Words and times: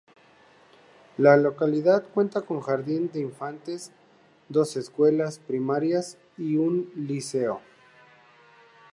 La 1.19 1.37
localidad 1.37 2.03
cuenta 2.11 2.41
con 2.41 2.59
jardín 2.61 3.11
de 3.11 3.19
infantes, 3.19 3.91
dos 4.49 4.75
escuelas 4.75 5.37
primarias 5.37 6.17
y 6.39 6.57
un 6.57 6.91
liceo. 6.95 7.61